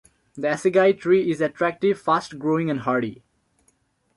The 0.33 0.47
Assegai 0.47 0.93
tree 0.97 1.29
is 1.29 1.41
attractive, 1.41 2.01
fast-growing 2.01 2.71
and 2.71 2.79
hardy. 2.79 3.21